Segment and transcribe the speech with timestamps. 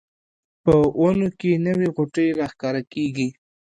[0.63, 3.29] په ونو کې نوې غوټۍ راښکاره کیږي